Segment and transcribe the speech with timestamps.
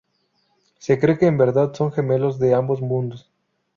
[0.79, 3.29] Se cree que en verdad son gemelos de ambos mundos.